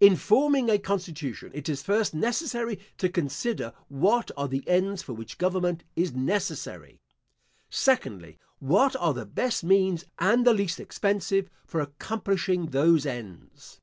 In 0.00 0.16
forming 0.16 0.68
a 0.68 0.76
constitution, 0.76 1.52
it 1.54 1.68
is 1.68 1.84
first 1.84 2.14
necessary 2.14 2.80
to 2.98 3.08
consider 3.08 3.72
what 3.86 4.32
are 4.36 4.48
the 4.48 4.64
ends 4.68 5.04
for 5.04 5.12
which 5.12 5.38
government 5.38 5.84
is 5.94 6.12
necessary? 6.12 7.00
Secondly, 7.70 8.40
what 8.58 8.96
are 8.96 9.14
the 9.14 9.24
best 9.24 9.62
means, 9.62 10.04
and 10.18 10.44
the 10.44 10.52
least 10.52 10.80
expensive, 10.80 11.48
for 11.64 11.80
accomplishing 11.80 12.70
those 12.72 13.06
ends? 13.06 13.80